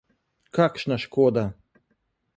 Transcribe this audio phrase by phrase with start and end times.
[0.57, 1.45] Kakšna škoda!